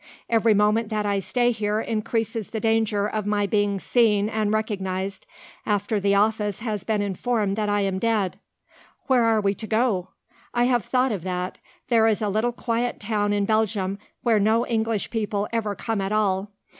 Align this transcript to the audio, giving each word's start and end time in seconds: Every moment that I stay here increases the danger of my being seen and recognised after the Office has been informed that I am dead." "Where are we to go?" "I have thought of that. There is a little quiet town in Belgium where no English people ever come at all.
Every 0.31 0.55
moment 0.55 0.89
that 0.89 1.05
I 1.05 1.19
stay 1.19 1.51
here 1.51 1.79
increases 1.79 2.49
the 2.49 2.59
danger 2.59 3.07
of 3.07 3.27
my 3.27 3.45
being 3.45 3.77
seen 3.79 4.29
and 4.29 4.51
recognised 4.51 5.27
after 5.63 5.99
the 5.99 6.15
Office 6.15 6.61
has 6.61 6.83
been 6.83 7.03
informed 7.03 7.55
that 7.57 7.69
I 7.69 7.81
am 7.81 7.99
dead." 7.99 8.39
"Where 9.05 9.23
are 9.25 9.39
we 9.39 9.53
to 9.53 9.67
go?" 9.67 10.07
"I 10.55 10.63
have 10.63 10.85
thought 10.85 11.11
of 11.11 11.21
that. 11.25 11.59
There 11.89 12.07
is 12.07 12.19
a 12.23 12.29
little 12.29 12.51
quiet 12.51 12.99
town 12.99 13.31
in 13.31 13.45
Belgium 13.45 13.99
where 14.23 14.39
no 14.39 14.65
English 14.65 15.11
people 15.11 15.47
ever 15.53 15.75
come 15.75 16.01
at 16.01 16.11
all. 16.11 16.49